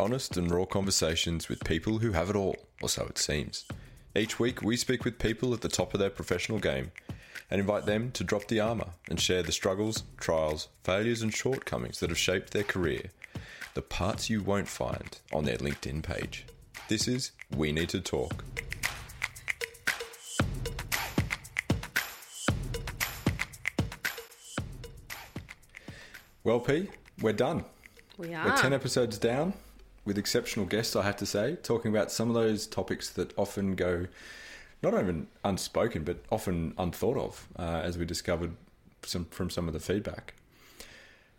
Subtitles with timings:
[0.00, 3.66] honest and raw conversations with people who have it all, or so it seems.
[4.16, 6.90] Each week, we speak with people at the top of their professional game
[7.50, 12.00] and invite them to drop the armour and share the struggles, trials, failures, and shortcomings
[12.00, 13.10] that have shaped their career,
[13.74, 16.46] the parts you won't find on their LinkedIn page.
[16.88, 18.42] This is We Need to Talk.
[26.42, 26.88] Well, P,
[27.20, 27.66] we're done.
[28.16, 28.46] We are.
[28.46, 29.52] We're 10 episodes down
[30.10, 33.76] with exceptional guests, I have to say, talking about some of those topics that often
[33.76, 34.08] go
[34.82, 38.56] not even unspoken, but often unthought of, uh, as we discovered
[39.04, 40.34] some, from some of the feedback.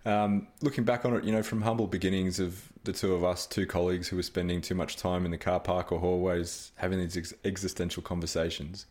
[0.05, 3.45] Um, looking back on it, you know, from humble beginnings of the two of us,
[3.45, 6.97] two colleagues who were spending too much time in the car park or hallways having
[6.97, 8.85] these ex- existential conversations,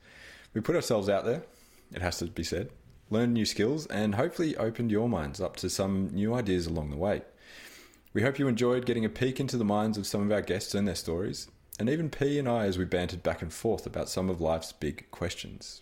[0.52, 1.42] we put ourselves out there,
[1.94, 2.68] it has to be said,
[3.08, 6.98] learned new skills, and hopefully opened your minds up to some new ideas along the
[6.98, 7.22] way.
[8.12, 10.74] We hope you enjoyed getting a peek into the minds of some of our guests
[10.74, 11.48] and their stories,
[11.78, 14.72] and even P and I as we bantered back and forth about some of life's
[14.72, 15.80] big questions.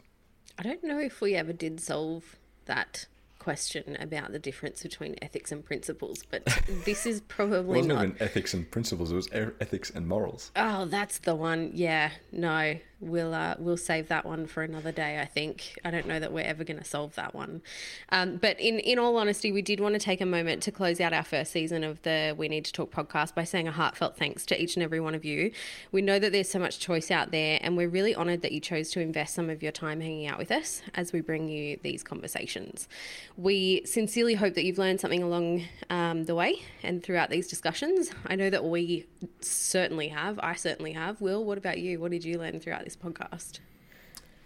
[0.59, 2.37] I don't know if we ever did solve
[2.67, 3.07] that
[3.39, 6.45] question about the difference between ethics and principles, but
[6.85, 8.05] this is It probably wasn't not.
[8.05, 10.51] even ethics and principles; it was ethics and morals.
[10.55, 11.71] Oh, that's the one.
[11.73, 15.21] Yeah, no, we'll uh, we'll save that one for another day.
[15.21, 17.63] I think I don't know that we're ever going to solve that one.
[18.11, 21.01] Um, but in in all honesty, we did want to take a moment to close
[21.01, 24.17] out our first season of the We Need to Talk podcast by saying a heartfelt
[24.17, 25.53] thanks to each and every one of you.
[25.93, 28.61] We know that there's so much choice out there, and we're really honoured that you
[28.61, 31.79] chose to invest some of your time hanging out with us as we bring you
[31.83, 32.89] these conversations.
[33.37, 38.11] We sincerely hope that you've learned something along um, the way and throughout these discussions.
[38.27, 39.07] I know that we
[39.41, 40.39] certainly have.
[40.43, 41.21] I certainly have.
[41.21, 42.01] Will, what about you?
[42.01, 43.61] What did you learn throughout this podcast?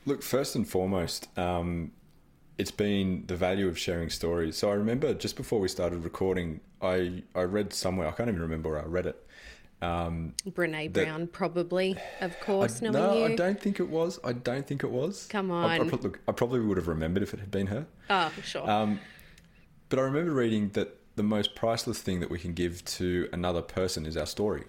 [0.05, 1.93] Look, first and foremost, um,
[2.59, 4.57] it's been the value of sharing stories.
[4.57, 8.41] So I remember just before we started recording, I I read somewhere I can't even
[8.41, 9.27] remember where I read it.
[9.81, 13.33] Um, Brene That- Brown, probably, of I, course, knowing no, you.
[13.33, 14.19] I don't think it was.
[14.25, 15.27] I don't think it was.
[15.29, 15.89] Come I, I, on.
[15.89, 17.87] look, I probably would have remembered if it had been her.
[18.11, 18.69] Oh, sure.
[18.69, 19.01] Um,
[19.89, 23.63] but I remember reading that the most priceless thing that we can give to another
[23.63, 24.65] person is our story.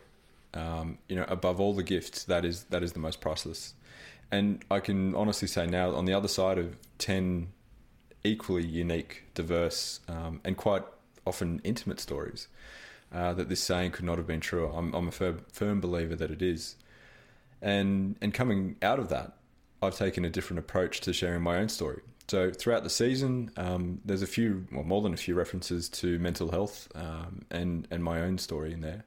[0.53, 3.73] Um, you know, above all the gifts, that is that is the most priceless.
[4.31, 7.49] And I can honestly say now, on the other side of ten
[8.23, 10.83] equally unique, diverse, um, and quite
[11.25, 12.47] often intimate stories,
[13.11, 14.71] uh, that this saying could not have been true.
[14.71, 16.75] I'm, I'm a firm, firm believer that it is.
[17.61, 19.33] And and coming out of that,
[19.81, 22.01] I've taken a different approach to sharing my own story.
[22.27, 26.17] So throughout the season, um, there's a few, well, more than a few references to
[26.19, 29.03] mental health um, and and my own story in there,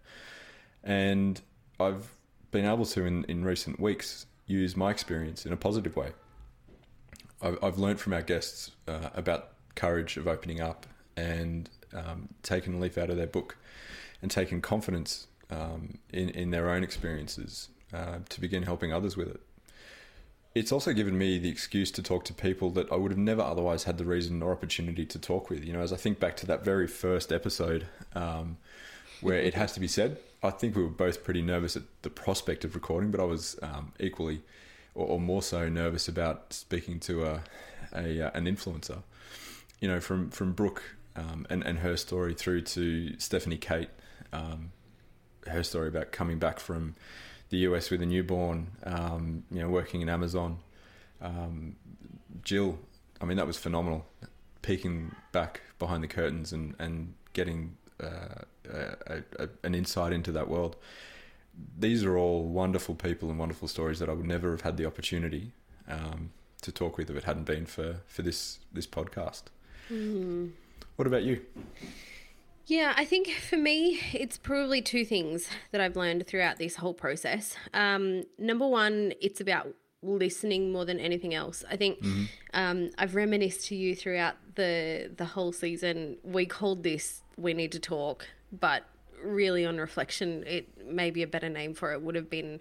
[0.87, 1.41] and
[1.79, 2.11] I've
[2.51, 6.13] been able to in, in recent weeks use my experience in a positive way.
[7.43, 10.87] I've, I've learned from our guests uh, about courage of opening up
[11.17, 13.59] and um, taking a leaf out of their book
[14.23, 19.29] and taking confidence um, in in their own experiences uh, to begin helping others with
[19.29, 19.41] it
[20.57, 23.43] it's also given me the excuse to talk to people that I would have never
[23.43, 25.63] otherwise had the reason or opportunity to talk with.
[25.63, 28.57] You know, as I think back to that very first episode, um,
[29.21, 32.11] where it has to be said, I think we were both pretty nervous at the
[32.11, 34.43] prospect of recording, but I was um, equally
[34.95, 37.43] or, or more so nervous about speaking to a,
[37.93, 39.03] a uh, an influencer.
[39.81, 40.83] You know, from from Brooke
[41.17, 43.91] um, and and her story through to Stephanie Kate,
[44.33, 44.71] um,
[45.49, 46.95] her story about coming back from
[47.51, 50.59] the US with a newborn, um, you know, working in Amazon.
[51.21, 51.77] Um,
[52.43, 52.79] Jill,
[53.21, 54.07] I mean, that was phenomenal.
[54.63, 58.43] Peeking back behind the curtains and and getting uh,
[58.73, 60.77] a, a, an insight into that world.
[61.79, 64.87] These are all wonderful people and wonderful stories that I would never have had the
[64.87, 65.53] opportunity
[65.89, 66.31] um,
[66.63, 69.45] to talk with if it hadn't been for for this this podcast.
[69.89, 70.49] Hmm.
[70.97, 71.41] What about you?
[72.67, 76.95] Yeah, I think for me, it's probably two things that I've learned throughout this whole
[76.95, 77.55] process.
[77.73, 79.69] Um, number one, it's about
[80.07, 81.65] listening more than anything else.
[81.71, 81.99] I think
[82.55, 86.17] um, I've reminisced to you throughout the the whole season.
[86.23, 88.85] We called this "We Need to Talk," but
[89.23, 92.61] really, on reflection, it maybe a better name for it would have been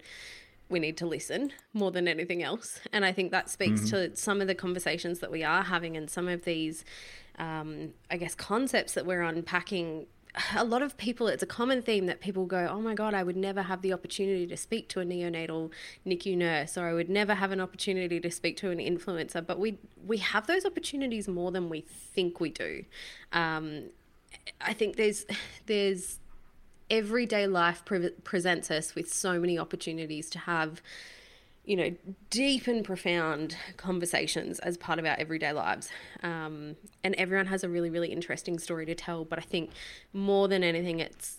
[0.68, 2.80] we need to listen more than anything else.
[2.92, 6.10] And I think that speaks to some of the conversations that we are having and
[6.10, 6.84] some of these,
[7.38, 10.06] um, I guess, concepts that we're unpacking.
[10.54, 13.22] A lot of people, it's a common theme that people go, Oh my God, I
[13.22, 15.70] would never have the opportunity to speak to a neonatal
[16.06, 19.46] NICU nurse, or I would never have an opportunity to speak to an influencer.
[19.46, 22.84] But we, we have those opportunities more than we think we do.
[23.32, 23.84] Um,
[24.60, 25.24] I think there's,
[25.66, 26.20] there's,
[26.90, 30.80] everyday life pre- presents us with so many opportunities to have
[31.66, 31.90] you know
[32.30, 35.88] deep and profound conversations as part of our everyday lives
[36.22, 39.70] um, and everyone has a really really interesting story to tell but i think
[40.12, 41.38] more than anything it's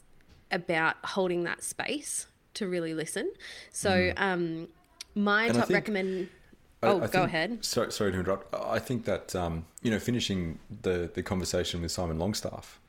[0.51, 3.31] about holding that space to really listen.
[3.71, 4.67] So, um,
[5.13, 6.29] my And top think- recommend.
[6.81, 7.65] I- Oh, I go think- ahead.
[7.65, 8.53] Sorry, sorry to interrupt.
[8.55, 12.79] I think that um, you know, finishing the the conversation with Simon Longstaff,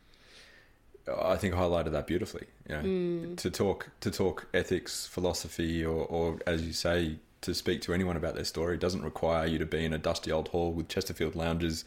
[1.21, 2.47] I think highlighted that beautifully.
[2.69, 3.37] You know, Mm.
[3.39, 8.17] to talk to talk ethics, philosophy, or, or as you say, to speak to anyone
[8.17, 11.35] about their story doesn't require you to be in a dusty old hall with Chesterfield
[11.35, 11.85] lounges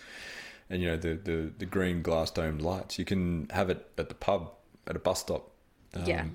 [0.69, 2.97] and you know the the, the green glass domed lights.
[2.97, 4.51] You can have it at the pub,
[4.87, 5.51] at a bus stop.
[5.93, 6.25] Um, Yeah.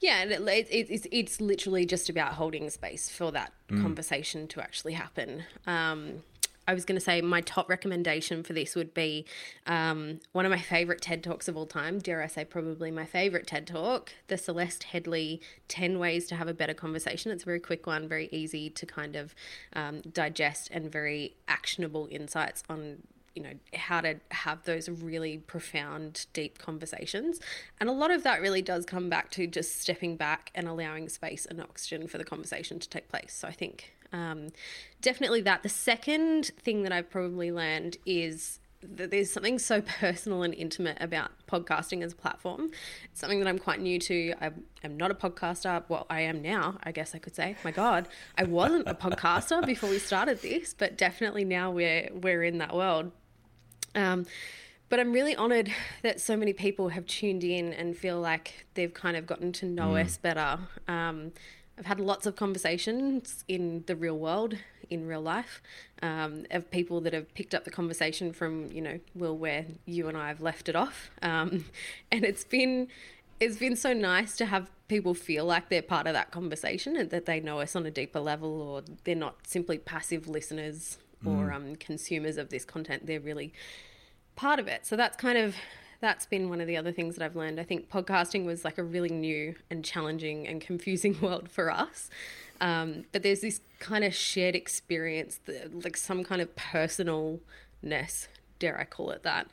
[0.00, 0.40] Yeah, and it,
[0.70, 3.82] it, it's it's literally just about holding space for that Mm.
[3.82, 5.42] conversation to actually happen.
[5.66, 6.22] Um,
[6.68, 9.24] I was going to say my top recommendation for this would be
[9.66, 11.98] um, one of my favorite TED talks of all time.
[11.98, 16.46] Dare I say, probably my favorite TED talk, the Celeste Headlee "10 Ways to Have
[16.46, 19.34] a Better Conversation." It's a very quick one, very easy to kind of
[19.72, 22.98] um, digest, and very actionable insights on
[23.34, 27.38] you know how to have those really profound deep conversations
[27.78, 31.08] and a lot of that really does come back to just stepping back and allowing
[31.08, 34.48] space and oxygen for the conversation to take place so i think um,
[35.00, 40.42] definitely that the second thing that i've probably learned is that there's something so personal
[40.42, 42.70] and intimate about podcasting as a platform.
[43.04, 44.34] It's something that I'm quite new to.
[44.40, 44.50] I
[44.84, 45.82] am not a podcaster.
[45.88, 47.56] Well, I am now, I guess I could say.
[47.64, 52.44] My God, I wasn't a podcaster before we started this, but definitely now we're we're
[52.44, 53.10] in that world.
[53.94, 54.26] Um,
[54.88, 55.70] but I'm really honored
[56.02, 59.66] that so many people have tuned in and feel like they've kind of gotten to
[59.66, 60.58] know us better.
[60.86, 61.32] Um,
[61.78, 64.56] I've had lots of conversations in the real world,
[64.90, 65.62] in real life,
[66.02, 70.08] um, of people that have picked up the conversation from, you know, Will, where you
[70.08, 71.10] and I have left it off.
[71.22, 71.66] Um,
[72.12, 72.88] and it's been
[73.40, 77.10] it's been so nice to have people feel like they're part of that conversation and
[77.10, 81.52] that they know us on a deeper level or they're not simply passive listeners or
[81.52, 83.06] um, consumers of this content.
[83.06, 83.52] They're really
[84.34, 84.86] part of it.
[84.86, 85.54] So that's kind of
[86.00, 87.58] that's been one of the other things that I've learned.
[87.58, 92.08] I think podcasting was like a really new and challenging and confusing world for us.
[92.60, 98.28] Um, but there's this kind of shared experience, that, like some kind of personalness,
[98.58, 99.48] dare I call it that,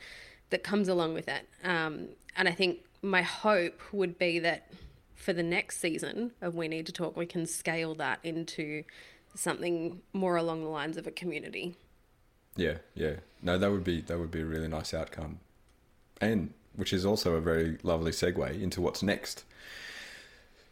[0.50, 1.48] that comes along with it.
[1.64, 4.70] Um, and I think my hope would be that
[5.14, 8.84] for the next season of We Need to Talk, we can scale that into
[9.34, 11.76] something more along the lines of a community.
[12.56, 13.16] Yeah, yeah.
[13.42, 15.40] No, that would be that would be a really nice outcome,
[16.20, 19.44] and which is also a very lovely segue into what's next.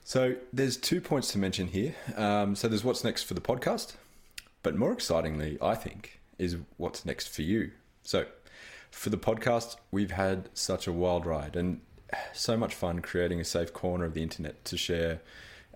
[0.05, 1.95] So there's two points to mention here.
[2.15, 3.95] Um, so there's what's next for the podcast,
[4.63, 7.71] but more excitingly, I think, is what's next for you.
[8.03, 8.27] So
[8.91, 11.81] for the podcast, we've had such a wild ride and
[12.33, 15.21] so much fun creating a safe corner of the internet to share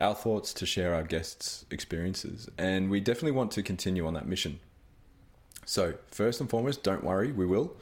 [0.01, 4.29] our thoughts, to share our guests' experiences, and we definitely want to continue on that
[4.29, 4.61] mission.
[5.65, 7.77] So, first and foremost, don't worry, we will.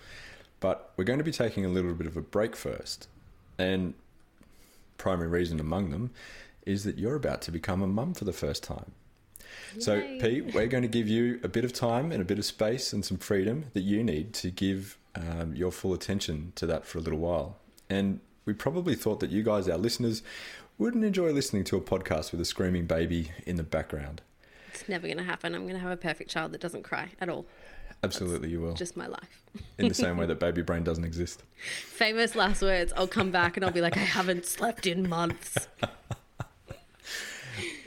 [0.60, 3.08] But we're going to be taking a little bit of a break first.
[3.58, 3.94] And
[4.98, 6.10] primary reason among them
[6.64, 8.92] is that you're about to become a mum for the first time.
[9.78, 10.18] So, Yay.
[10.20, 12.92] Pete, we're going to give you a bit of time and a bit of space
[12.92, 16.98] and some freedom that you need to give um, your full attention to that for
[16.98, 17.56] a little while.
[17.88, 20.22] And we probably thought that you guys, our listeners,
[20.78, 24.22] wouldn't enjoy listening to a podcast with a screaming baby in the background.
[24.72, 25.54] It's never going to happen.
[25.54, 27.46] I'm going to have a perfect child that doesn't cry at all.
[28.06, 28.74] Absolutely, you will.
[28.74, 29.42] Just my life.
[29.78, 31.42] in the same way that baby brain doesn't exist.
[31.56, 32.92] Famous last words.
[32.96, 35.68] I'll come back and I'll be like, I haven't slept in months.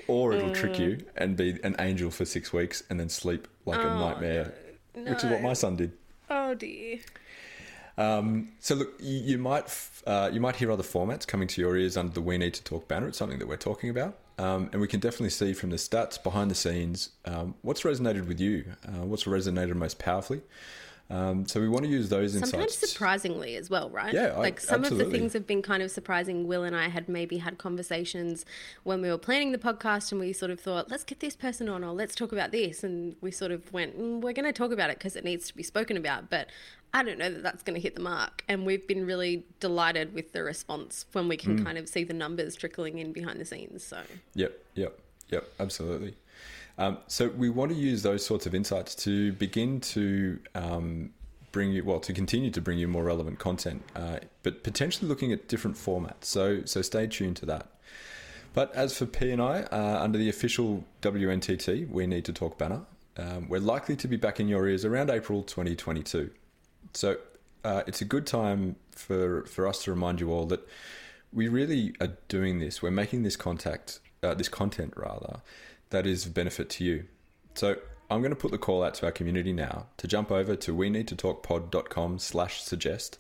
[0.07, 3.79] Or it'll trick you and be an angel for six weeks and then sleep like
[3.79, 4.55] a nightmare,
[4.95, 5.91] which is what my son did.
[6.31, 6.97] Oh dear.
[7.95, 11.61] Um, so look, you, you might f- uh, you might hear other formats coming to
[11.61, 13.07] your ears under the We Need to Talk banner.
[13.07, 16.21] It's something that we're talking about, um, and we can definitely see from the stats
[16.21, 20.41] behind the scenes um, what's resonated with you, uh, what's resonated most powerfully.
[21.11, 22.51] Um, so we want to use those insights.
[22.51, 24.13] Sometimes surprisingly as well, right?
[24.13, 26.47] Yeah, I- like some of the things have been kind of surprising.
[26.47, 28.45] Will and I had maybe had conversations
[28.83, 31.67] when we were planning the podcast, and we sort of thought, let's get this person
[31.67, 34.53] on, or let's talk about this, and we sort of went, mm, we're going to
[34.53, 36.47] talk about it because it needs to be spoken about, but.
[36.91, 38.43] I don't know that that's going to hit the mark.
[38.49, 41.41] And we've been really delighted with the response when we Mm.
[41.41, 43.83] can kind of see the numbers trickling in behind the scenes.
[43.83, 44.01] So,
[44.33, 44.99] Yep, yep,
[45.29, 46.15] yep, absolutely.
[46.79, 51.11] Um, so we want to use those sorts of insights to begin to um,
[51.51, 55.33] bring you, well, to continue to bring you more relevant content, uh, but potentially looking
[55.33, 56.23] at different formats.
[56.23, 57.67] So, so stay tuned to that.
[58.53, 62.57] But as for P and I, uh, under the official WNTT, we need to talk
[62.57, 62.81] banner.
[63.17, 66.31] Um, we're likely to be back in your ears around April 2022.
[66.93, 67.17] So
[67.65, 70.65] uh, it's a good time for for us to remind you all that
[71.33, 72.81] we really are doing this.
[72.81, 75.41] We're making this contact, uh, this content rather,
[75.89, 77.05] that is of benefit to you.
[77.55, 77.77] So
[78.09, 80.73] I'm going to put the call out to our community now to jump over to
[80.73, 83.19] we need to talk pod.com slash suggest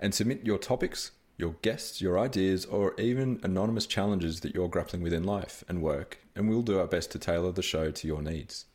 [0.00, 5.02] and submit your topics, your guests, your ideas, or even anonymous challenges that you're grappling
[5.02, 8.06] with in life and work, and we'll do our best to tailor the show to
[8.06, 8.66] your needs.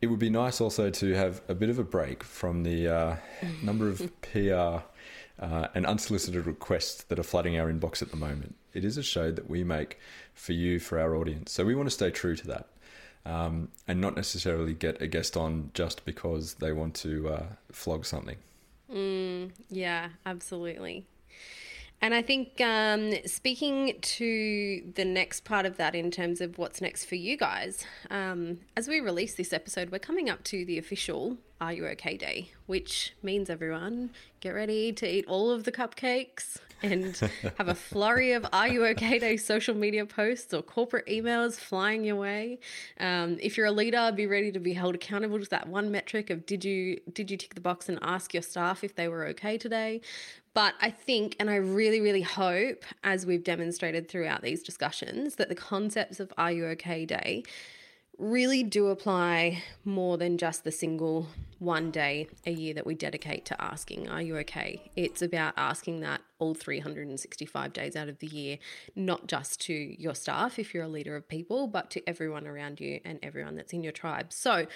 [0.00, 3.16] It would be nice also to have a bit of a break from the uh,
[3.62, 4.84] number of PR
[5.38, 8.54] uh, and unsolicited requests that are flooding our inbox at the moment.
[8.72, 9.98] It is a show that we make
[10.34, 11.52] for you, for our audience.
[11.52, 12.68] So we want to stay true to that
[13.26, 18.04] um, and not necessarily get a guest on just because they want to uh, flog
[18.04, 18.36] something.
[18.92, 21.06] Mm, yeah, absolutely.
[22.04, 26.82] And I think um, speaking to the next part of that in terms of what's
[26.82, 30.76] next for you guys, um, as we release this episode, we're coming up to the
[30.76, 35.72] official Are You OK Day, which means everyone get ready to eat all of the
[35.72, 37.16] cupcakes and
[37.58, 42.04] have a flurry of Are You OK Day social media posts or corporate emails flying
[42.04, 42.58] your way.
[43.00, 46.30] Um, if you're a leader, be ready to be held accountable to that one metric
[46.30, 49.26] of did you did you tick the box and ask your staff if they were
[49.28, 50.00] okay today.
[50.52, 55.48] But I think, and I really, really hope, as we've demonstrated throughout these discussions, that
[55.48, 57.42] the concepts of Are You OK Day
[58.18, 61.26] really do apply more than just the single
[61.58, 64.90] one day a year that we dedicate to asking, Are you okay?
[64.96, 68.58] It's about asking that all 365 days out of the year,
[68.94, 72.80] not just to your staff if you're a leader of people, but to everyone around
[72.80, 74.32] you and everyone that's in your tribe.
[74.32, 74.66] So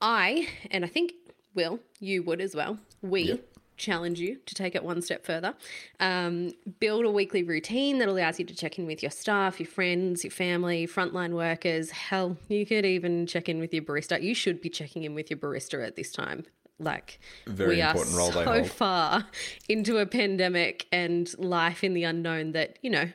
[0.00, 1.12] I, and I think,
[1.54, 3.22] Will, you would as well, we.
[3.22, 5.54] Yep challenge you to take it one step further.
[5.98, 9.66] Um, build a weekly routine that allows you to check in with your staff, your
[9.66, 11.90] friends, your family, frontline workers.
[11.90, 14.22] Hell, you could even check in with your barista.
[14.22, 16.44] You should be checking in with your barista at this time.
[16.78, 19.26] Like Very we are so far
[19.68, 23.08] into a pandemic and life in the unknown that you know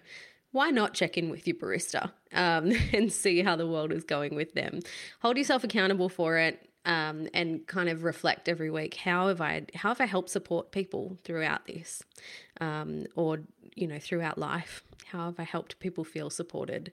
[0.51, 4.35] why not check in with your barista um, and see how the world is going
[4.35, 4.79] with them?
[5.21, 9.65] Hold yourself accountable for it um, and kind of reflect every week how have I
[9.75, 12.01] how have I helped support people throughout this,
[12.61, 13.41] um, or
[13.75, 14.83] you know throughout life?
[15.05, 16.91] How have I helped people feel supported?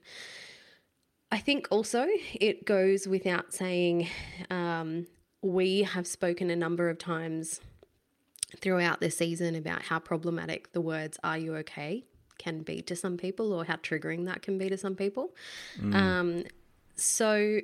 [1.31, 4.09] I think also it goes without saying.
[4.51, 5.07] Um,
[5.45, 7.61] we have spoken a number of times
[8.57, 12.05] throughout this season about how problematic the words "Are you okay?"
[12.37, 15.35] can be to some people, or how triggering that can be to some people.
[15.79, 15.95] Mm.
[15.95, 16.43] Um,
[16.95, 17.59] so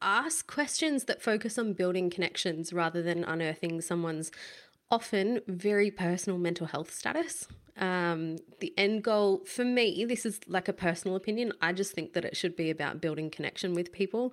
[0.00, 4.30] ask questions that focus on building connections rather than unearthing someone's
[4.90, 7.48] often very personal mental health status.
[7.76, 12.12] Um, the end goal for me, this is like a personal opinion, I just think
[12.14, 14.32] that it should be about building connection with people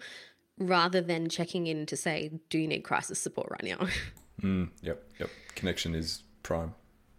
[0.57, 3.87] rather than checking in to say, do you need crisis support right now?
[4.41, 5.29] Mm, yep, yep.
[5.55, 6.73] Connection is prime.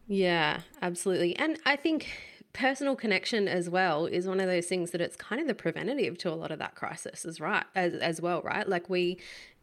[0.07, 1.35] Yeah, absolutely.
[1.37, 2.09] And I think
[2.53, 6.17] personal connection as well is one of those things that it's kind of the preventative
[6.17, 9.19] to a lot of that crisis as right as, as well right like we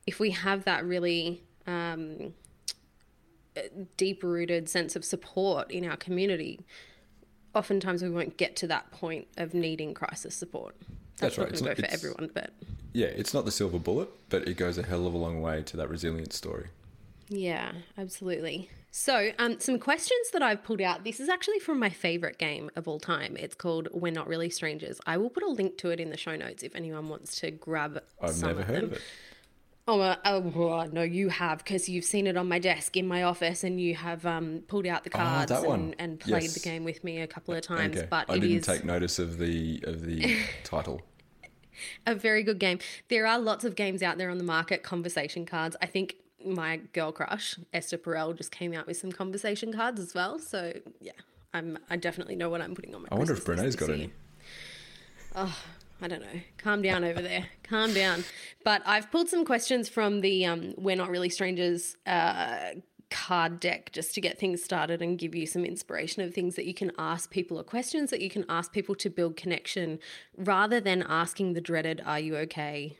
[0.06, 2.34] if we have that really um,
[3.98, 6.60] deep rooted sense of support in our community
[7.56, 10.76] oftentimes we won't get to that point of needing crisis support
[11.18, 11.50] that's, that's right.
[11.50, 12.52] It's not, go for everyone, but
[12.94, 15.62] yeah, it's not the silver bullet, but it goes a hell of a long way
[15.64, 16.68] to that resilience story.
[17.30, 18.70] Yeah, absolutely.
[18.92, 21.04] So, um, some questions that I've pulled out.
[21.04, 23.36] This is actually from my favorite game of all time.
[23.40, 25.00] It's called We're Not Really Strangers.
[25.08, 27.50] I will put a link to it in the show notes if anyone wants to
[27.50, 28.04] grab.
[28.22, 29.02] I've never heard of it.
[29.86, 33.24] Oh, uh, oh, no, you have because you've seen it on my desk in my
[33.24, 36.54] office, and you have um, pulled out the oh, cards oh, and, and, played yes.
[36.54, 37.98] the game with me a couple of times.
[37.98, 38.08] Okay.
[38.10, 38.66] But I didn't is...
[38.66, 41.02] take notice of the of the title.
[42.08, 42.80] A very good game.
[43.10, 45.76] There are lots of games out there on the market, conversation cards.
[45.82, 50.14] I think my girl crush Esther Perel just came out with some conversation cards as
[50.14, 50.40] well.
[50.40, 51.12] So yeah,
[51.54, 53.10] I'm I definitely know what I'm putting on my.
[53.12, 54.12] I wonder if Brene's got any.
[55.36, 55.58] Oh,
[56.04, 56.42] I don't know.
[56.58, 57.46] Calm down over there.
[57.64, 58.26] Calm down.
[58.66, 62.72] But I've pulled some questions from the um, "We're Not Really Strangers" uh,
[63.10, 66.66] card deck just to get things started and give you some inspiration of things that
[66.66, 70.00] you can ask people or questions that you can ask people to build connection
[70.36, 72.98] rather than asking the dreaded "Are you okay?"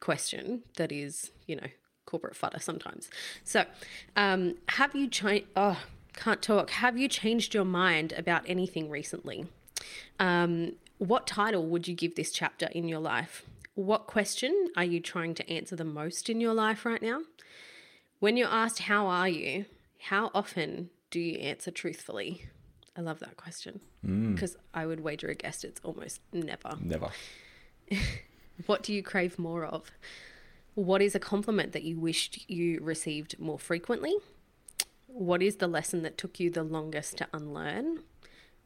[0.00, 1.68] question that is, you know,
[2.04, 3.08] corporate fodder sometimes.
[3.44, 3.64] So,
[4.14, 5.46] um, have you changed?
[5.56, 5.78] Oh,
[6.12, 6.68] can't talk.
[6.68, 9.46] Have you changed your mind about anything recently?
[10.18, 13.44] Um, what title would you give this chapter in your life?
[13.74, 17.22] What question are you trying to answer the most in your life right now?
[18.20, 19.64] When you're asked, How are you?
[19.98, 22.44] How often do you answer truthfully?
[22.96, 24.60] I love that question because mm.
[24.74, 26.76] I would wager a guess it's almost never.
[26.80, 27.08] Never.
[28.66, 29.90] what do you crave more of?
[30.74, 34.14] What is a compliment that you wished you received more frequently?
[35.06, 38.04] What is the lesson that took you the longest to unlearn?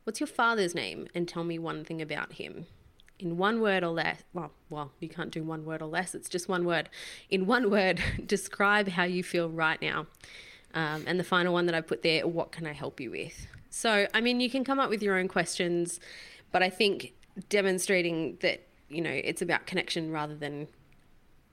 [0.06, 1.08] What's your father's name?
[1.16, 2.66] And tell me one thing about him.
[3.18, 6.28] In one word or less, well, well, you can't do one word or less, it's
[6.28, 6.88] just one word.
[7.28, 10.06] In one word, describe how you feel right now.
[10.74, 13.48] Um, and the final one that I put there, what can I help you with?
[13.68, 15.98] So, I mean, you can come up with your own questions,
[16.52, 17.12] but I think
[17.48, 20.68] demonstrating that, you know, it's about connection rather than,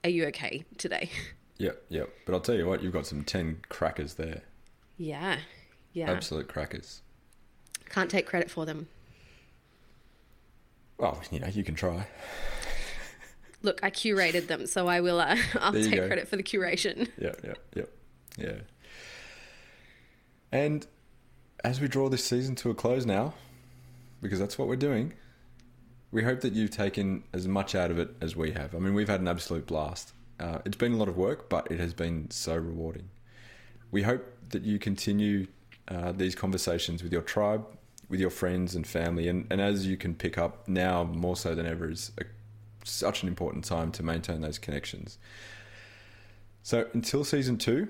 [0.03, 1.09] are you okay today?
[1.59, 2.05] Yeah, yeah.
[2.25, 4.41] But I'll tell you what, you've got some 10 crackers there.
[4.97, 5.37] Yeah.
[5.93, 6.11] Yeah.
[6.11, 7.03] Absolute crackers.
[7.93, 8.87] Can't take credit for them.
[10.97, 12.07] Well, you know, you can try.
[13.61, 15.19] Look, I curated them, so I will.
[15.19, 16.07] Uh, I'll take go.
[16.07, 17.07] credit for the curation.
[17.19, 17.83] Yeah, yeah, yeah,
[18.37, 18.55] yeah.
[20.51, 20.87] And
[21.63, 23.35] as we draw this season to a close now,
[24.21, 25.13] because that's what we're doing,
[26.11, 28.73] we hope that you've taken as much out of it as we have.
[28.73, 30.13] I mean, we've had an absolute blast.
[30.39, 33.09] Uh, it's been a lot of work, but it has been so rewarding.
[33.91, 35.47] We hope that you continue
[35.87, 37.65] uh, these conversations with your tribe,
[38.13, 41.55] with your friends and family, and, and as you can pick up now more so
[41.55, 42.23] than ever is a,
[42.83, 45.17] such an important time to maintain those connections.
[46.61, 47.87] So until season two,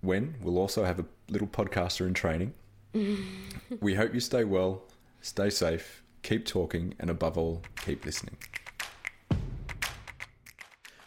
[0.00, 2.54] when we'll also have a little podcaster in training,
[3.82, 4.84] we hope you stay well,
[5.20, 8.38] stay safe, keep talking, and above all, keep listening.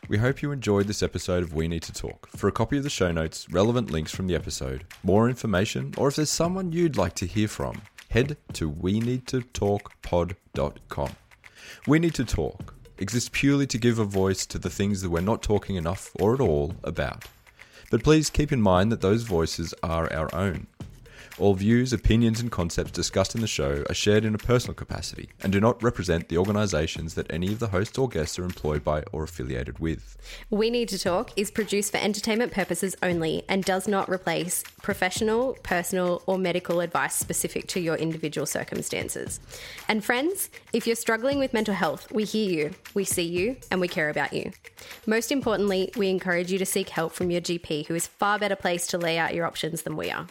[0.07, 2.29] We hope you enjoyed this episode of We Need to Talk.
[2.35, 6.09] For a copy of the show notes, relevant links from the episode, more information, or
[6.09, 7.81] if there's someone you'd like to hear from,
[8.13, 11.09] head to we need to talkpod.com.
[11.87, 15.21] We Need to Talk exists purely to give a voice to the things that we're
[15.21, 17.25] not talking enough or at all about.
[17.89, 20.67] But please keep in mind that those voices are our own.
[21.39, 25.29] All views, opinions, and concepts discussed in the show are shared in a personal capacity
[25.41, 28.83] and do not represent the organisations that any of the hosts or guests are employed
[28.83, 30.15] by or affiliated with.
[30.51, 35.57] We Need to Talk is produced for entertainment purposes only and does not replace professional,
[35.63, 39.39] personal, or medical advice specific to your individual circumstances.
[39.87, 43.81] And friends, if you're struggling with mental health, we hear you, we see you, and
[43.81, 44.51] we care about you.
[45.07, 48.55] Most importantly, we encourage you to seek help from your GP, who is far better
[48.55, 50.27] placed to lay out your options than we are.